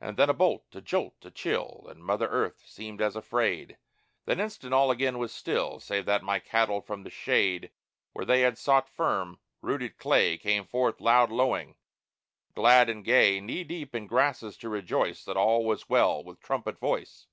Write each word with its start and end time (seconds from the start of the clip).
And 0.00 0.16
then 0.16 0.28
a 0.28 0.34
bolt, 0.34 0.66
a 0.72 0.80
jolt, 0.80 1.24
a 1.24 1.30
chill, 1.30 1.86
And 1.88 2.02
Mother 2.04 2.26
Earth 2.26 2.64
seemed 2.66 3.00
as 3.00 3.14
afraid; 3.14 3.78
Then 4.24 4.40
instant 4.40 4.74
all 4.74 4.90
again 4.90 5.18
was 5.18 5.30
still, 5.32 5.78
Save 5.78 6.04
that 6.06 6.24
my 6.24 6.40
cattle 6.40 6.80
from 6.80 7.04
the 7.04 7.10
shade 7.10 7.70
Where 8.12 8.24
they 8.24 8.40
had 8.40 8.58
sought 8.58 8.88
firm, 8.88 9.38
rooted 9.62 9.98
clay, 9.98 10.36
Came 10.36 10.64
forth 10.64 11.00
loud 11.00 11.30
lowing, 11.30 11.76
glad 12.56 12.88
and 12.90 13.04
gay, 13.04 13.40
Knee 13.40 13.62
deep 13.62 13.94
in 13.94 14.08
grasses 14.08 14.56
to 14.56 14.68
rejoice 14.68 15.22
That 15.24 15.36
all 15.36 15.64
was 15.64 15.88
well, 15.88 16.24
with 16.24 16.40
trumpet 16.40 16.80
voice. 16.80 17.28